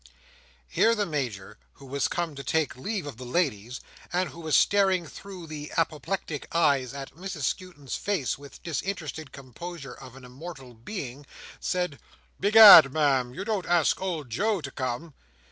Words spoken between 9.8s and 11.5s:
of an immortal being,